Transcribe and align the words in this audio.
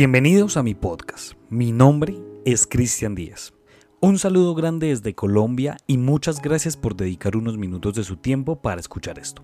Bienvenidos 0.00 0.56
a 0.56 0.62
mi 0.62 0.76
podcast. 0.76 1.32
Mi 1.50 1.72
nombre 1.72 2.14
es 2.44 2.68
Cristian 2.68 3.16
Díaz. 3.16 3.52
Un 3.98 4.20
saludo 4.20 4.54
grande 4.54 4.86
desde 4.86 5.16
Colombia 5.16 5.76
y 5.88 5.98
muchas 5.98 6.40
gracias 6.40 6.76
por 6.76 6.94
dedicar 6.94 7.36
unos 7.36 7.58
minutos 7.58 7.94
de 7.94 8.04
su 8.04 8.16
tiempo 8.16 8.62
para 8.62 8.80
escuchar 8.80 9.18
esto. 9.18 9.42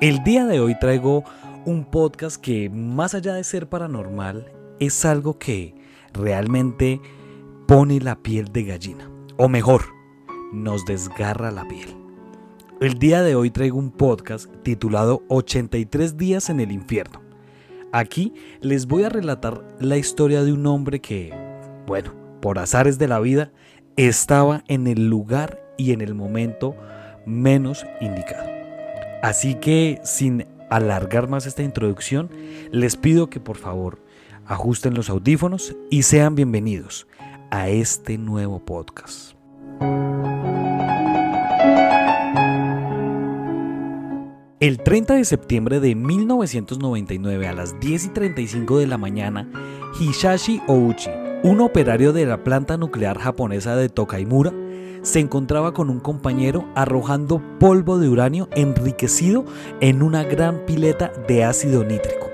El 0.00 0.24
día 0.24 0.46
de 0.46 0.60
hoy 0.60 0.78
traigo 0.78 1.24
un 1.66 1.84
podcast 1.84 2.40
que 2.40 2.70
más 2.70 3.12
allá 3.12 3.34
de 3.34 3.44
ser 3.44 3.68
paranormal 3.68 4.50
es 4.78 5.04
algo 5.04 5.38
que 5.38 5.74
realmente 6.14 6.98
pone 7.68 8.00
la 8.00 8.22
piel 8.22 8.46
de 8.46 8.64
gallina. 8.64 9.10
O 9.36 9.50
mejor, 9.50 9.82
nos 10.54 10.86
desgarra 10.86 11.50
la 11.50 11.68
piel. 11.68 11.94
El 12.80 12.94
día 12.94 13.20
de 13.20 13.34
hoy 13.34 13.50
traigo 13.50 13.78
un 13.78 13.90
podcast 13.90 14.50
titulado 14.62 15.22
83 15.28 16.16
días 16.16 16.48
en 16.48 16.60
el 16.60 16.72
infierno 16.72 17.19
Aquí 17.92 18.34
les 18.60 18.86
voy 18.86 19.02
a 19.02 19.08
relatar 19.08 19.64
la 19.80 19.96
historia 19.96 20.44
de 20.44 20.52
un 20.52 20.64
hombre 20.66 21.00
que, 21.00 21.34
bueno, 21.86 22.14
por 22.40 22.58
azares 22.58 22.98
de 22.98 23.08
la 23.08 23.18
vida, 23.18 23.50
estaba 23.96 24.62
en 24.68 24.86
el 24.86 25.08
lugar 25.08 25.60
y 25.76 25.92
en 25.92 26.00
el 26.00 26.14
momento 26.14 26.76
menos 27.26 27.84
indicado. 28.00 28.48
Así 29.22 29.56
que, 29.56 30.00
sin 30.04 30.46
alargar 30.70 31.28
más 31.28 31.46
esta 31.46 31.64
introducción, 31.64 32.30
les 32.70 32.96
pido 32.96 33.28
que 33.28 33.40
por 33.40 33.56
favor 33.56 34.04
ajusten 34.46 34.94
los 34.94 35.10
audífonos 35.10 35.76
y 35.90 36.04
sean 36.04 36.36
bienvenidos 36.36 37.08
a 37.50 37.68
este 37.68 38.18
nuevo 38.18 38.64
podcast. 38.64 39.39
El 44.60 44.76
30 44.76 45.14
de 45.14 45.24
septiembre 45.24 45.80
de 45.80 45.94
1999 45.94 47.48
a 47.48 47.54
las 47.54 47.80
10 47.80 48.04
y 48.04 48.08
35 48.10 48.76
de 48.76 48.86
la 48.86 48.98
mañana, 48.98 49.50
Hishashi 49.98 50.60
Ouchi, 50.66 51.08
un 51.42 51.62
operario 51.62 52.12
de 52.12 52.26
la 52.26 52.44
planta 52.44 52.76
nuclear 52.76 53.18
japonesa 53.18 53.74
de 53.74 53.88
Tokaimura, 53.88 54.52
se 55.00 55.18
encontraba 55.18 55.72
con 55.72 55.88
un 55.88 55.98
compañero 55.98 56.68
arrojando 56.74 57.42
polvo 57.58 57.98
de 57.98 58.10
uranio 58.10 58.50
enriquecido 58.54 59.46
en 59.80 60.02
una 60.02 60.24
gran 60.24 60.66
pileta 60.66 61.10
de 61.26 61.42
ácido 61.42 61.82
nítrico. 61.82 62.28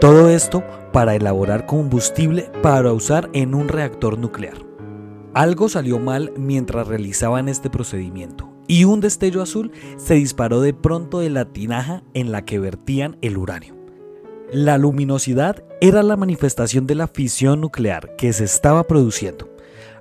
Todo 0.00 0.30
esto 0.30 0.62
para 0.92 1.16
elaborar 1.16 1.66
combustible 1.66 2.52
para 2.62 2.92
usar 2.92 3.30
en 3.32 3.52
un 3.52 3.66
reactor 3.66 4.16
nuclear. 4.16 4.58
Algo 5.34 5.68
salió 5.68 5.98
mal 5.98 6.32
mientras 6.36 6.86
realizaban 6.86 7.48
este 7.48 7.68
procedimiento 7.68 8.53
y 8.66 8.84
un 8.84 9.00
destello 9.00 9.42
azul 9.42 9.72
se 9.96 10.14
disparó 10.14 10.60
de 10.60 10.74
pronto 10.74 11.20
de 11.20 11.30
la 11.30 11.46
tinaja 11.46 12.02
en 12.14 12.32
la 12.32 12.44
que 12.44 12.58
vertían 12.58 13.16
el 13.20 13.36
uranio. 13.36 13.74
La 14.52 14.78
luminosidad 14.78 15.64
era 15.80 16.02
la 16.02 16.16
manifestación 16.16 16.86
de 16.86 16.94
la 16.94 17.08
fisión 17.08 17.60
nuclear 17.60 18.14
que 18.16 18.32
se 18.32 18.44
estaba 18.44 18.86
produciendo, 18.86 19.48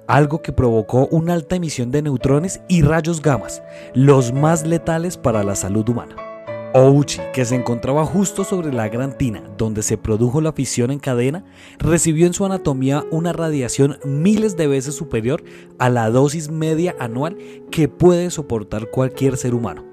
algo 0.08 0.42
que 0.42 0.52
provocó 0.52 1.08
una 1.08 1.34
alta 1.34 1.56
emisión 1.56 1.92
de 1.92 2.02
neutrones 2.02 2.62
y 2.68 2.82
rayos 2.82 3.22
gamas, 3.22 3.64
los 3.94 4.34
más 4.34 4.66
letales 4.66 5.18
para 5.18 5.44
la 5.44 5.56
salud 5.56 5.88
humana. 5.90 6.33
Ouchi, 6.76 7.22
que 7.34 7.46
se 7.46 7.54
encontraba 7.54 8.04
justo 8.04 8.44
sobre 8.44 8.74
la 8.74 8.90
gran 8.90 9.16
tina 9.16 9.44
donde 9.60 9.84
se 9.84 9.96
produjo 9.96 10.42
la 10.42 10.54
fisión 10.54 10.90
en 10.90 10.98
cadena, 10.98 11.46
recibió 11.78 12.26
en 12.26 12.34
su 12.34 12.46
anatomía 12.46 13.06
una 13.12 13.32
radiación 13.32 14.00
miles 14.04 14.58
de 14.58 14.66
veces 14.66 14.96
superior 14.96 15.44
a 15.78 15.90
la 15.90 16.10
dosis 16.10 16.50
media 16.50 16.96
anual 17.00 17.38
que 17.70 17.88
puede 17.88 18.32
soportar 18.32 18.90
cualquier 18.90 19.38
ser 19.38 19.54
humano. 19.54 19.86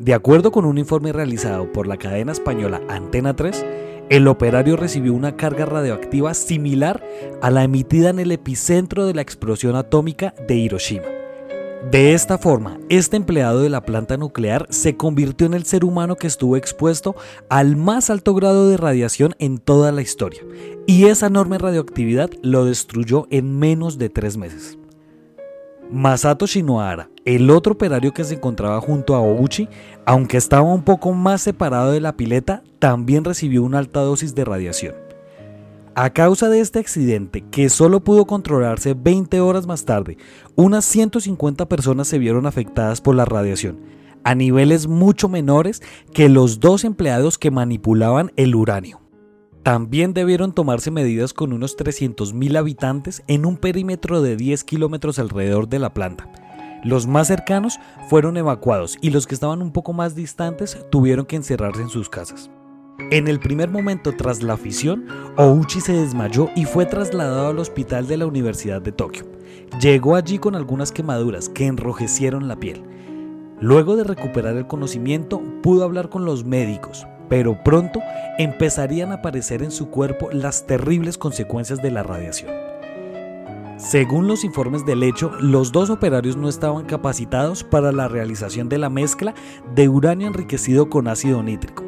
De 0.00 0.14
acuerdo 0.14 0.50
con 0.50 0.64
un 0.64 0.78
informe 0.78 1.12
realizado 1.12 1.72
por 1.72 1.86
la 1.86 1.96
cadena 1.96 2.32
española 2.32 2.82
Antena 2.88 3.36
3, 3.36 3.64
el 4.10 4.26
operario 4.26 4.76
recibió 4.76 5.14
una 5.14 5.36
carga 5.36 5.64
radioactiva 5.64 6.34
similar 6.34 7.04
a 7.40 7.50
la 7.50 7.62
emitida 7.62 8.10
en 8.10 8.18
el 8.18 8.32
epicentro 8.32 9.06
de 9.06 9.14
la 9.14 9.22
explosión 9.22 9.76
atómica 9.76 10.34
de 10.48 10.56
Hiroshima. 10.56 11.15
De 11.82 12.14
esta 12.14 12.36
forma, 12.36 12.80
este 12.88 13.16
empleado 13.16 13.60
de 13.60 13.68
la 13.68 13.82
planta 13.82 14.16
nuclear 14.16 14.66
se 14.70 14.96
convirtió 14.96 15.46
en 15.46 15.54
el 15.54 15.64
ser 15.64 15.84
humano 15.84 16.16
que 16.16 16.26
estuvo 16.26 16.56
expuesto 16.56 17.14
al 17.48 17.76
más 17.76 18.10
alto 18.10 18.34
grado 18.34 18.68
de 18.68 18.76
radiación 18.76 19.36
en 19.38 19.58
toda 19.58 19.92
la 19.92 20.02
historia, 20.02 20.40
y 20.86 21.04
esa 21.04 21.26
enorme 21.26 21.58
radioactividad 21.58 22.30
lo 22.42 22.64
destruyó 22.64 23.28
en 23.30 23.58
menos 23.58 23.98
de 23.98 24.08
tres 24.08 24.36
meses. 24.36 24.78
Masato 25.88 26.46
Shinohara, 26.46 27.08
el 27.24 27.50
otro 27.50 27.74
operario 27.74 28.12
que 28.12 28.24
se 28.24 28.34
encontraba 28.34 28.80
junto 28.80 29.14
a 29.14 29.20
Ouchi, 29.20 29.68
aunque 30.04 30.38
estaba 30.38 30.62
un 30.62 30.82
poco 30.82 31.12
más 31.12 31.42
separado 31.42 31.92
de 31.92 32.00
la 32.00 32.16
pileta, 32.16 32.64
también 32.80 33.22
recibió 33.22 33.62
una 33.62 33.78
alta 33.78 34.00
dosis 34.00 34.34
de 34.34 34.44
radiación. 34.44 35.05
A 35.98 36.10
causa 36.10 36.50
de 36.50 36.60
este 36.60 36.78
accidente, 36.78 37.42
que 37.50 37.70
solo 37.70 38.04
pudo 38.04 38.26
controlarse 38.26 38.92
20 38.92 39.40
horas 39.40 39.66
más 39.66 39.86
tarde, 39.86 40.18
unas 40.54 40.84
150 40.84 41.70
personas 41.70 42.06
se 42.06 42.18
vieron 42.18 42.44
afectadas 42.44 43.00
por 43.00 43.14
la 43.14 43.24
radiación, 43.24 43.80
a 44.22 44.34
niveles 44.34 44.88
mucho 44.88 45.30
menores 45.30 45.80
que 46.12 46.28
los 46.28 46.60
dos 46.60 46.84
empleados 46.84 47.38
que 47.38 47.50
manipulaban 47.50 48.30
el 48.36 48.54
uranio. 48.54 49.00
También 49.62 50.12
debieron 50.12 50.52
tomarse 50.52 50.90
medidas 50.90 51.32
con 51.32 51.54
unos 51.54 51.78
300.000 51.78 52.58
habitantes 52.58 53.22
en 53.26 53.46
un 53.46 53.56
perímetro 53.56 54.20
de 54.20 54.36
10 54.36 54.64
kilómetros 54.64 55.18
alrededor 55.18 55.66
de 55.66 55.78
la 55.78 55.94
planta. 55.94 56.30
Los 56.84 57.06
más 57.06 57.28
cercanos 57.28 57.78
fueron 58.10 58.36
evacuados 58.36 58.98
y 59.00 59.12
los 59.12 59.26
que 59.26 59.34
estaban 59.34 59.62
un 59.62 59.72
poco 59.72 59.94
más 59.94 60.14
distantes 60.14 60.76
tuvieron 60.90 61.24
que 61.24 61.36
encerrarse 61.36 61.80
en 61.80 61.88
sus 61.88 62.10
casas. 62.10 62.50
En 62.98 63.28
el 63.28 63.40
primer 63.40 63.70
momento 63.70 64.16
tras 64.16 64.42
la 64.42 64.56
fisión, 64.56 65.06
Ouchi 65.36 65.80
se 65.80 65.92
desmayó 65.92 66.48
y 66.56 66.64
fue 66.64 66.86
trasladado 66.86 67.48
al 67.48 67.58
hospital 67.58 68.06
de 68.06 68.16
la 68.16 68.26
Universidad 68.26 68.80
de 68.80 68.90
Tokio. 68.90 69.26
Llegó 69.80 70.16
allí 70.16 70.38
con 70.38 70.54
algunas 70.54 70.92
quemaduras 70.92 71.50
que 71.50 71.66
enrojecieron 71.66 72.48
la 72.48 72.56
piel. 72.56 72.82
Luego 73.60 73.96
de 73.96 74.04
recuperar 74.04 74.56
el 74.56 74.66
conocimiento, 74.66 75.42
pudo 75.62 75.84
hablar 75.84 76.08
con 76.08 76.24
los 76.24 76.44
médicos, 76.44 77.06
pero 77.28 77.62
pronto 77.62 78.00
empezarían 78.38 79.12
a 79.12 79.16
aparecer 79.16 79.62
en 79.62 79.70
su 79.70 79.90
cuerpo 79.90 80.30
las 80.32 80.66
terribles 80.66 81.18
consecuencias 81.18 81.82
de 81.82 81.90
la 81.90 82.02
radiación. 82.02 82.50
Según 83.76 84.26
los 84.26 84.42
informes 84.42 84.86
del 84.86 85.02
hecho, 85.02 85.30
los 85.38 85.70
dos 85.70 85.90
operarios 85.90 86.38
no 86.38 86.48
estaban 86.48 86.86
capacitados 86.86 87.62
para 87.62 87.92
la 87.92 88.08
realización 88.08 88.70
de 88.70 88.78
la 88.78 88.88
mezcla 88.88 89.34
de 89.74 89.88
uranio 89.90 90.26
enriquecido 90.26 90.88
con 90.88 91.08
ácido 91.08 91.42
nítrico 91.42 91.85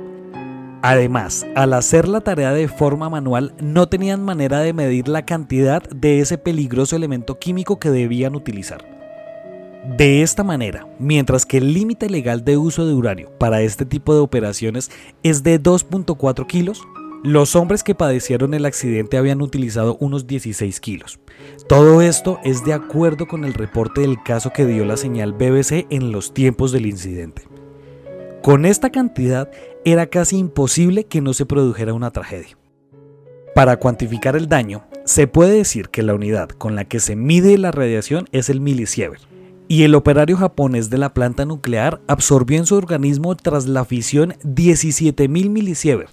Además, 0.83 1.45
al 1.57 1.73
hacer 1.73 2.07
la 2.07 2.21
tarea 2.21 2.53
de 2.53 2.69
forma 2.69 3.11
manual, 3.11 3.55
no 3.61 3.89
tenían 3.89 4.25
manera 4.25 4.61
de 4.61 4.73
medir 4.73 5.09
la 5.09 5.27
cantidad 5.27 5.83
de 5.91 6.21
ese 6.21 6.39
peligroso 6.39 6.95
elemento 6.95 7.39
químico 7.39 7.81
que 7.81 7.91
debían 7.91 8.37
utilizar. 8.37 8.85
De 9.97 10.23
esta 10.23 10.45
manera, 10.45 10.87
mientras 10.99 11.47
que 11.47 11.59
el 11.59 11.73
límite 11.73 12.09
legal 12.09 12.45
de 12.45 12.57
uso 12.57 12.87
de 12.87 12.95
uranio 12.95 13.31
para 13.39 13.63
este 13.63 13.87
tipo 13.87 14.15
de 14.15 14.21
operaciones 14.21 14.91
es 15.25 15.43
de 15.43 15.61
2.4 15.61 16.47
kilos, 16.47 16.83
los 17.25 17.57
hombres 17.57 17.83
que 17.83 17.97
padecieron 17.97 18.55
el 18.55 18.65
accidente 18.65 19.17
habían 19.17 19.43
utilizado 19.43 19.97
unos 19.99 20.29
16 20.29 20.79
kilos. 20.79 21.19
Todo 21.69 22.03
esto 22.03 22.39
es 22.45 22.65
de 22.65 22.73
acuerdo 22.73 23.27
con 23.27 23.45
el 23.45 23.55
reporte 23.55 24.03
del 24.03 24.23
caso 24.23 24.53
que 24.53 24.65
dio 24.65 24.85
la 24.85 24.97
señal 24.97 25.33
BBC 25.33 25.87
en 25.91 26.13
los 26.13 26.33
tiempos 26.33 26.71
del 26.71 26.87
incidente. 26.87 27.43
Con 28.43 28.67
esta 28.67 28.91
cantidad 28.91 29.51
era 29.93 30.07
casi 30.07 30.39
imposible 30.39 31.05
que 31.05 31.21
no 31.21 31.35
se 31.35 31.47
produjera 31.47 31.95
una 31.95 32.11
tragedia. 32.11 32.57
Para 33.55 33.79
cuantificar 33.79 34.37
el 34.37 34.49
daño, 34.49 34.85
se 35.05 35.27
puede 35.27 35.57
decir 35.57 35.89
que 35.89 36.03
la 36.03 36.15
unidad 36.15 36.51
con 36.51 36.75
la 36.75 36.85
que 36.85 37.01
se 37.01 37.17
mide 37.17 37.59
la 37.59 37.73
radiación 37.73 38.29
es 38.33 38.51
el 38.51 38.61
milisievert, 38.61 39.23
y 39.69 39.83
el 39.83 39.95
operario 39.95 40.37
japonés 40.37 40.91
de 40.91 40.99
la 40.99 41.13
planta 41.13 41.45
nuclear 41.45 42.01
absorbió 42.07 42.59
en 42.59 42.67
su 42.67 42.75
organismo 42.75 43.35
tras 43.37 43.67
la 43.67 43.85
fisión 43.85 44.35
17.000 44.45 45.29
milisievert, 45.51 46.11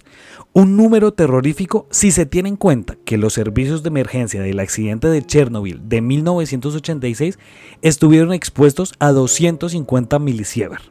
un 0.52 0.76
número 0.76 1.12
terrorífico 1.12 1.86
si 1.90 2.10
se 2.10 2.26
tiene 2.26 2.50
en 2.50 2.56
cuenta 2.56 2.96
que 3.04 3.18
los 3.18 3.34
servicios 3.34 3.82
de 3.82 3.88
emergencia 3.88 4.42
del 4.42 4.60
accidente 4.60 5.08
de 5.08 5.24
Chernobyl 5.24 5.88
de 5.88 6.00
1986 6.00 7.38
estuvieron 7.82 8.32
expuestos 8.32 8.94
a 8.98 9.12
250 9.12 10.18
milisievert. 10.18 10.82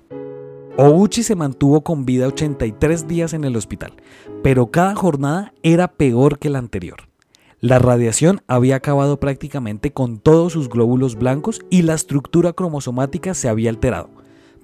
Ouchi 0.78 1.24
se 1.24 1.36
mantuvo 1.36 1.86
con 1.86 2.06
vida 2.06 2.28
83 2.28 3.08
días 3.08 3.34
en 3.34 3.46
el 3.46 3.56
hospital, 3.56 3.94
pero 4.44 4.72
cada 4.72 4.94
jornada 4.94 5.54
era 5.64 5.88
peor 5.88 6.38
que 6.38 6.50
la 6.50 6.60
anterior. 6.60 7.08
La 7.62 7.80
radiación 7.80 8.42
había 8.48 8.76
acabado 8.76 9.18
prácticamente 9.18 9.94
con 9.94 10.20
todos 10.20 10.52
sus 10.52 10.68
glóbulos 10.68 11.16
blancos 11.16 11.62
y 11.70 11.84
la 11.84 11.94
estructura 11.94 12.52
cromosomática 12.52 13.34
se 13.34 13.48
había 13.48 13.70
alterado, 13.70 14.10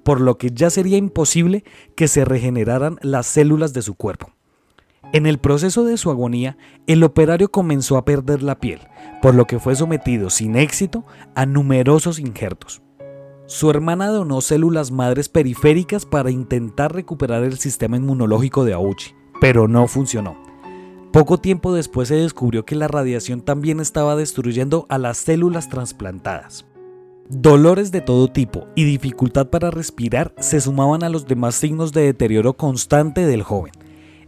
por 0.04 0.20
lo 0.20 0.36
que 0.36 0.50
ya 0.50 0.68
sería 0.68 0.98
imposible 0.98 1.64
que 1.96 2.08
se 2.08 2.26
regeneraran 2.26 2.98
las 3.00 3.26
células 3.26 3.72
de 3.72 3.80
su 3.80 3.94
cuerpo. 3.94 4.32
En 5.14 5.24
el 5.24 5.38
proceso 5.38 5.82
de 5.84 5.96
su 5.96 6.10
agonía, 6.10 6.58
el 6.86 7.04
operario 7.04 7.50
comenzó 7.50 7.96
a 7.96 8.04
perder 8.04 8.42
la 8.42 8.60
piel, 8.60 8.80
por 9.22 9.34
lo 9.34 9.46
que 9.46 9.58
fue 9.58 9.76
sometido 9.76 10.28
sin 10.28 10.56
éxito 10.56 11.06
a 11.34 11.46
numerosos 11.46 12.18
injertos. 12.18 12.82
Su 13.52 13.68
hermana 13.68 14.08
donó 14.08 14.40
células 14.40 14.90
madres 14.90 15.28
periféricas 15.28 16.06
para 16.06 16.30
intentar 16.30 16.94
recuperar 16.94 17.44
el 17.44 17.58
sistema 17.58 17.98
inmunológico 17.98 18.64
de 18.64 18.72
Auchi, 18.72 19.14
pero 19.42 19.68
no 19.68 19.86
funcionó. 19.88 20.38
Poco 21.12 21.36
tiempo 21.36 21.74
después 21.74 22.08
se 22.08 22.14
descubrió 22.14 22.64
que 22.64 22.76
la 22.76 22.88
radiación 22.88 23.42
también 23.42 23.78
estaba 23.78 24.16
destruyendo 24.16 24.86
a 24.88 24.96
las 24.96 25.18
células 25.18 25.68
trasplantadas. 25.68 26.64
Dolores 27.28 27.92
de 27.92 28.00
todo 28.00 28.28
tipo 28.28 28.68
y 28.74 28.84
dificultad 28.84 29.48
para 29.48 29.70
respirar 29.70 30.34
se 30.38 30.58
sumaban 30.62 31.04
a 31.04 31.10
los 31.10 31.26
demás 31.26 31.54
signos 31.54 31.92
de 31.92 32.04
deterioro 32.04 32.54
constante 32.54 33.26
del 33.26 33.42
joven. 33.42 33.74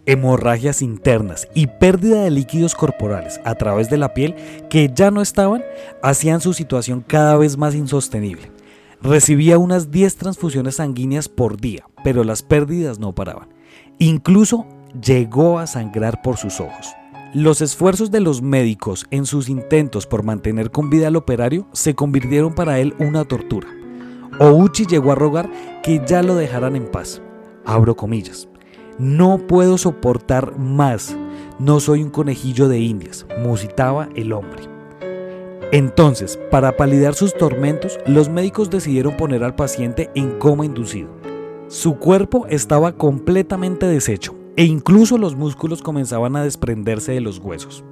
Hemorragias 0.04 0.82
internas 0.82 1.48
y 1.54 1.68
pérdida 1.68 2.24
de 2.24 2.30
líquidos 2.30 2.74
corporales 2.74 3.40
a 3.46 3.54
través 3.54 3.88
de 3.88 3.96
la 3.96 4.12
piel 4.12 4.34
que 4.68 4.90
ya 4.94 5.10
no 5.10 5.22
estaban 5.22 5.64
hacían 6.02 6.42
su 6.42 6.52
situación 6.52 7.02
cada 7.08 7.38
vez 7.38 7.56
más 7.56 7.74
insostenible. 7.74 8.53
Recibía 9.02 9.58
unas 9.58 9.90
10 9.90 10.16
transfusiones 10.16 10.76
sanguíneas 10.76 11.28
por 11.28 11.60
día, 11.60 11.86
pero 12.02 12.24
las 12.24 12.42
pérdidas 12.42 12.98
no 12.98 13.14
paraban. 13.14 13.48
Incluso 13.98 14.66
llegó 15.00 15.58
a 15.58 15.66
sangrar 15.66 16.22
por 16.22 16.36
sus 16.36 16.60
ojos. 16.60 16.94
Los 17.34 17.60
esfuerzos 17.60 18.10
de 18.10 18.20
los 18.20 18.42
médicos 18.42 19.06
en 19.10 19.26
sus 19.26 19.48
intentos 19.48 20.06
por 20.06 20.22
mantener 20.22 20.70
con 20.70 20.88
vida 20.88 21.08
al 21.08 21.16
operario 21.16 21.66
se 21.72 21.94
convirtieron 21.94 22.54
para 22.54 22.78
él 22.78 22.94
una 22.98 23.24
tortura. 23.24 23.68
Ouchi 24.38 24.86
llegó 24.86 25.12
a 25.12 25.16
rogar 25.16 25.50
que 25.82 26.00
ya 26.06 26.22
lo 26.22 26.36
dejaran 26.36 26.76
en 26.76 26.90
paz. 26.90 27.20
Abro 27.64 27.96
comillas. 27.96 28.48
No 28.98 29.38
puedo 29.38 29.78
soportar 29.78 30.58
más. 30.58 31.16
No 31.58 31.80
soy 31.80 32.02
un 32.02 32.10
conejillo 32.10 32.68
de 32.68 32.78
indias, 32.78 33.26
musitaba 33.42 34.08
el 34.14 34.32
hombre. 34.32 34.73
Entonces, 35.74 36.38
para 36.52 36.76
palidar 36.76 37.16
sus 37.16 37.34
tormentos, 37.34 37.98
los 38.06 38.28
médicos 38.28 38.70
decidieron 38.70 39.16
poner 39.16 39.42
al 39.42 39.56
paciente 39.56 40.08
en 40.14 40.38
coma 40.38 40.64
inducido. 40.64 41.08
Su 41.66 41.96
cuerpo 41.98 42.46
estaba 42.48 42.92
completamente 42.92 43.84
deshecho 43.86 44.36
e 44.54 44.66
incluso 44.66 45.18
los 45.18 45.34
músculos 45.34 45.82
comenzaban 45.82 46.36
a 46.36 46.44
desprenderse 46.44 47.10
de 47.10 47.20
los 47.20 47.40
huesos. 47.40 47.82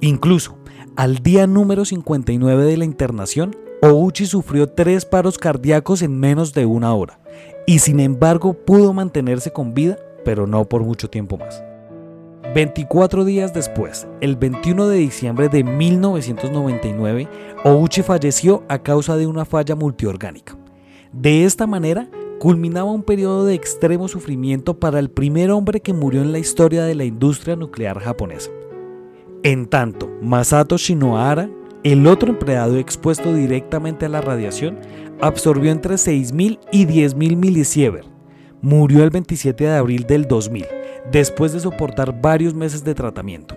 Incluso, 0.00 0.56
al 0.96 1.18
día 1.18 1.46
número 1.46 1.84
59 1.84 2.64
de 2.64 2.78
la 2.78 2.86
internación, 2.86 3.54
Ouchi 3.82 4.24
sufrió 4.24 4.70
tres 4.70 5.04
paros 5.04 5.36
cardíacos 5.36 6.00
en 6.00 6.18
menos 6.18 6.54
de 6.54 6.64
una 6.64 6.94
hora, 6.94 7.20
y 7.66 7.80
sin 7.80 8.00
embargo 8.00 8.54
pudo 8.54 8.94
mantenerse 8.94 9.52
con 9.52 9.74
vida, 9.74 9.98
pero 10.24 10.46
no 10.46 10.64
por 10.64 10.82
mucho 10.82 11.10
tiempo 11.10 11.36
más. 11.36 11.62
24 12.54 13.24
días 13.26 13.52
después, 13.52 14.08
el 14.20 14.36
21 14.36 14.88
de 14.88 14.98
diciembre 14.98 15.48
de 15.48 15.64
1999, 15.64 17.28
Ouchi 17.64 18.02
falleció 18.02 18.64
a 18.68 18.82
causa 18.82 19.16
de 19.16 19.26
una 19.26 19.44
falla 19.44 19.74
multiorgánica. 19.74 20.56
De 21.12 21.44
esta 21.44 21.66
manera, 21.66 22.08
culminaba 22.38 22.90
un 22.90 23.02
periodo 23.02 23.44
de 23.44 23.54
extremo 23.54 24.08
sufrimiento 24.08 24.78
para 24.78 24.98
el 24.98 25.10
primer 25.10 25.50
hombre 25.50 25.80
que 25.80 25.92
murió 25.92 26.22
en 26.22 26.32
la 26.32 26.38
historia 26.38 26.84
de 26.84 26.94
la 26.94 27.04
industria 27.04 27.54
nuclear 27.54 28.00
japonesa. 28.00 28.50
En 29.42 29.66
tanto, 29.66 30.10
Masato 30.22 30.78
Shinohara, 30.78 31.50
el 31.84 32.06
otro 32.06 32.30
empleado 32.30 32.78
expuesto 32.78 33.34
directamente 33.34 34.06
a 34.06 34.08
la 34.08 34.22
radiación, 34.22 34.78
absorbió 35.20 35.70
entre 35.70 35.94
6.000 35.94 36.58
y 36.72 36.86
10.000 36.86 37.36
milisievert. 37.36 38.08
Murió 38.62 39.04
el 39.04 39.10
27 39.10 39.64
de 39.64 39.76
abril 39.76 40.04
del 40.04 40.26
2000, 40.26 40.64
después 41.10 41.52
de 41.52 41.60
soportar 41.60 42.20
varios 42.20 42.54
meses 42.54 42.84
de 42.84 42.94
tratamiento. 42.94 43.56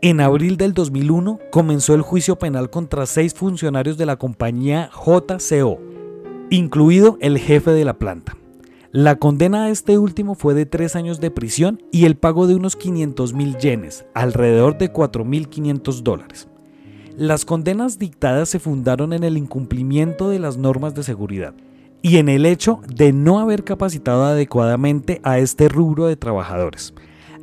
En 0.00 0.20
abril 0.20 0.56
del 0.56 0.74
2001 0.74 1.40
comenzó 1.50 1.94
el 1.94 2.02
juicio 2.02 2.38
penal 2.38 2.70
contra 2.70 3.06
seis 3.06 3.34
funcionarios 3.34 3.98
de 3.98 4.06
la 4.06 4.16
compañía 4.16 4.90
JCO, 4.92 5.80
incluido 6.50 7.18
el 7.20 7.38
jefe 7.38 7.72
de 7.72 7.84
la 7.84 7.98
planta. 7.98 8.36
La 8.92 9.16
condena 9.16 9.64
a 9.64 9.70
este 9.70 9.98
último 9.98 10.34
fue 10.34 10.54
de 10.54 10.66
tres 10.66 10.96
años 10.96 11.20
de 11.20 11.30
prisión 11.30 11.82
y 11.90 12.06
el 12.06 12.16
pago 12.16 12.46
de 12.46 12.54
unos 12.54 12.76
500 12.76 13.34
mil 13.34 13.56
yenes, 13.58 14.06
alrededor 14.14 14.78
de 14.78 14.92
4.500 14.92 16.02
dólares. 16.02 16.48
Las 17.16 17.44
condenas 17.44 17.98
dictadas 17.98 18.48
se 18.48 18.60
fundaron 18.60 19.12
en 19.12 19.24
el 19.24 19.36
incumplimiento 19.36 20.30
de 20.30 20.38
las 20.38 20.56
normas 20.56 20.94
de 20.94 21.02
seguridad 21.02 21.54
y 22.02 22.18
en 22.18 22.28
el 22.28 22.46
hecho 22.46 22.80
de 22.86 23.12
no 23.12 23.38
haber 23.38 23.64
capacitado 23.64 24.24
adecuadamente 24.24 25.20
a 25.24 25.38
este 25.38 25.68
rubro 25.68 26.06
de 26.06 26.16
trabajadores. 26.16 26.94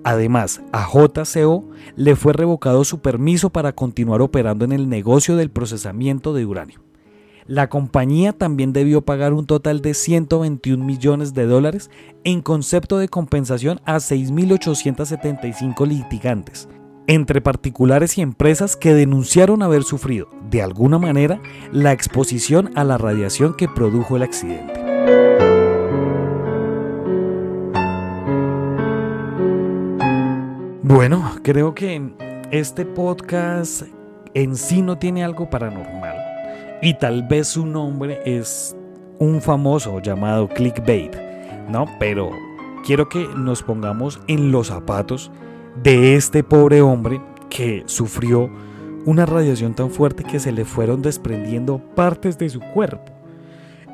Además, 0.03 0.61
a 0.71 0.87
JCO 0.87 1.65
le 1.95 2.15
fue 2.15 2.33
revocado 2.33 2.83
su 2.83 2.99
permiso 2.99 3.49
para 3.49 3.73
continuar 3.73 4.21
operando 4.21 4.63
en 4.63 4.71
el 4.71 4.87
negocio 4.87 5.35
del 5.35 5.49
procesamiento 5.49 6.33
de 6.33 6.45
uranio. 6.45 6.79
La 7.47 7.69
compañía 7.69 8.33
también 8.33 8.73
debió 8.73 9.01
pagar 9.01 9.33
un 9.33 9.45
total 9.45 9.81
de 9.81 9.93
121 9.93 10.83
millones 10.83 11.35
de 11.35 11.45
dólares 11.45 11.91
en 12.23 12.41
concepto 12.41 12.97
de 12.97 13.07
compensación 13.07 13.81
a 13.85 13.97
6.875 13.97 15.87
litigantes, 15.87 16.67
entre 17.07 17.41
particulares 17.41 18.17
y 18.17 18.21
empresas 18.21 18.75
que 18.75 18.93
denunciaron 18.93 19.61
haber 19.61 19.83
sufrido, 19.83 20.29
de 20.49 20.61
alguna 20.61 20.97
manera, 20.97 21.41
la 21.71 21.91
exposición 21.91 22.71
a 22.75 22.83
la 22.83 22.97
radiación 22.97 23.55
que 23.55 23.67
produjo 23.67 24.15
el 24.15 24.23
accidente. 24.23 24.73
Bueno, 30.81 31.31
creo 31.43 31.75
que 31.75 32.13
este 32.51 32.85
podcast 32.85 33.83
en 34.33 34.55
sí 34.55 34.81
no 34.81 34.97
tiene 34.97 35.23
algo 35.23 35.49
paranormal 35.49 36.15
y 36.81 36.93
tal 36.95 37.23
vez 37.23 37.49
su 37.49 37.65
nombre 37.65 38.21
es 38.25 38.75
un 39.19 39.41
famoso 39.41 39.99
llamado 39.99 40.47
clickbait, 40.47 41.15
¿no? 41.69 41.85
Pero 41.99 42.31
quiero 42.85 43.09
que 43.09 43.27
nos 43.35 43.63
pongamos 43.63 44.19
en 44.27 44.51
los 44.51 44.67
zapatos 44.67 45.31
de 45.83 46.15
este 46.15 46.43
pobre 46.43 46.81
hombre 46.81 47.21
que 47.49 47.83
sufrió 47.85 48.49
una 49.05 49.25
radiación 49.25 49.75
tan 49.75 49.91
fuerte 49.91 50.23
que 50.23 50.39
se 50.39 50.51
le 50.51 50.65
fueron 50.65 51.01
desprendiendo 51.01 51.79
partes 51.95 52.37
de 52.37 52.49
su 52.49 52.59
cuerpo. 52.59 53.11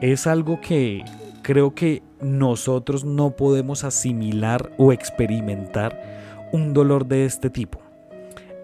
Es 0.01 0.25
algo 0.25 0.59
que 0.61 1.03
creo 1.41 1.75
que 1.75 2.01
nosotros 2.21 3.03
no 3.03 3.35
podemos 3.35 3.83
asimilar 3.83 4.71
o 4.77 4.93
experimentar 4.93 6.49
un 6.53 6.73
dolor 6.73 7.05
de 7.05 7.25
este 7.25 7.49
tipo. 7.49 7.79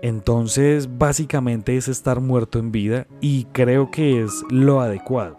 Entonces, 0.02 0.98
básicamente 0.98 1.76
es 1.76 1.88
estar 1.88 2.22
muerto 2.22 2.60
en 2.60 2.72
vida 2.72 3.08
y 3.20 3.46
creo 3.46 3.90
que 3.90 4.24
es 4.24 4.44
lo 4.50 4.80
adecuado 4.80 5.38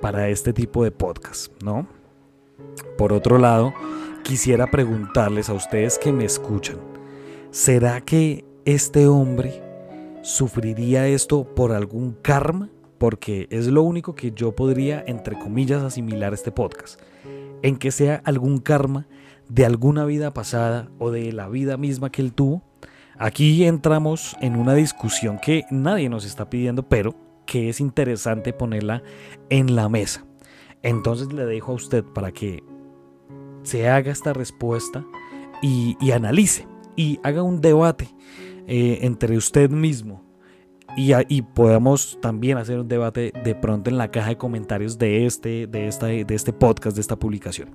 para 0.00 0.28
este 0.28 0.52
tipo 0.52 0.84
de 0.84 0.90
podcast, 0.90 1.52
¿no? 1.62 1.86
Por 2.96 3.12
otro 3.12 3.38
lado, 3.38 3.74
quisiera 4.22 4.70
preguntarles 4.70 5.50
a 5.50 5.54
ustedes 5.54 5.98
que 5.98 6.12
me 6.12 6.24
escuchan, 6.24 6.78
¿será 7.54 8.00
que 8.00 8.44
este 8.64 9.06
hombre 9.06 9.62
sufriría 10.22 11.06
esto 11.06 11.44
por 11.54 11.70
algún 11.70 12.16
karma? 12.20 12.68
Porque 12.98 13.46
es 13.50 13.68
lo 13.68 13.84
único 13.84 14.16
que 14.16 14.32
yo 14.32 14.56
podría, 14.56 15.04
entre 15.06 15.38
comillas, 15.38 15.84
asimilar 15.84 16.34
este 16.34 16.50
podcast. 16.50 17.00
En 17.62 17.76
que 17.76 17.92
sea 17.92 18.20
algún 18.24 18.58
karma 18.58 19.06
de 19.48 19.64
alguna 19.64 20.04
vida 20.04 20.34
pasada 20.34 20.88
o 20.98 21.12
de 21.12 21.32
la 21.32 21.48
vida 21.48 21.76
misma 21.76 22.10
que 22.10 22.22
él 22.22 22.32
tuvo 22.32 22.62
Aquí 23.16 23.64
entramos 23.64 24.36
en 24.40 24.56
una 24.56 24.74
discusión 24.74 25.38
que 25.38 25.64
nadie 25.70 26.08
nos 26.08 26.24
está 26.24 26.50
pidiendo, 26.50 26.88
pero 26.88 27.14
que 27.46 27.68
es 27.68 27.80
interesante 27.80 28.52
ponerla 28.52 29.04
en 29.50 29.76
la 29.76 29.88
mesa. 29.88 30.24
Entonces 30.82 31.32
le 31.32 31.44
dejo 31.46 31.72
a 31.72 31.76
usted 31.76 32.02
para 32.02 32.32
que 32.32 32.64
se 33.62 33.88
haga 33.88 34.10
esta 34.10 34.32
respuesta 34.32 35.04
y, 35.62 35.96
analice 36.10 36.66
y 36.96 37.20
haga 37.22 37.42
un 37.42 37.60
debate 37.60 38.08
eh, 38.66 39.00
entre 39.02 39.36
usted 39.36 39.70
mismo 39.70 40.22
y, 40.96 41.12
y, 41.28 41.42
podamos 41.42 42.18
también 42.20 42.56
hacer 42.56 42.78
un 42.78 42.88
debate 42.88 43.32
de 43.42 43.54
pronto 43.54 43.90
en 43.90 43.98
la 43.98 44.10
caja 44.10 44.28
de 44.28 44.36
comentarios 44.36 44.96
de 44.96 45.26
este, 45.26 45.66
de, 45.66 45.88
esta, 45.88 46.06
de 46.06 46.24
este 46.28 46.52
podcast, 46.52 46.94
de 46.94 47.00
esta 47.00 47.16
publicación. 47.16 47.70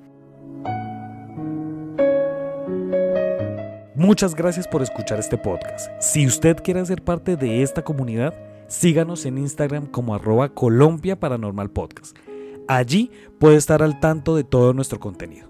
Muchas 3.95 4.33
gracias 4.33 4.65
por 4.65 4.81
escuchar 4.81 5.19
este 5.19 5.37
podcast. 5.37 5.91
Si 5.99 6.25
usted 6.25 6.55
quiere 6.63 6.85
ser 6.85 7.03
parte 7.03 7.35
de 7.35 7.61
esta 7.61 7.83
comunidad, 7.83 8.33
síganos 8.67 9.25
en 9.25 9.37
Instagram 9.37 9.87
como 9.87 10.15
arroba 10.15 10.53
Colombia 10.53 11.19
Paranormal 11.19 11.69
Podcast. 11.69 12.15
Allí 12.69 13.11
puede 13.39 13.57
estar 13.57 13.83
al 13.83 13.99
tanto 13.99 14.37
de 14.37 14.45
todo 14.45 14.71
nuestro 14.73 15.01
contenido. 15.01 15.49